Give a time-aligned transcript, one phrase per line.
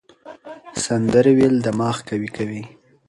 [0.83, 2.61] سندرې ویل دماغ قوي کوي.